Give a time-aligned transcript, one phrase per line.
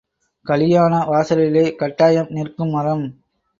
[0.45, 3.05] கலியாண வாசலிலே கட்டாயம் நிற்கும் மரம்!